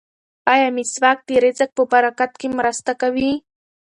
[0.53, 3.31] ایا مسواک د رزق په برکت کې مرسته کوي؟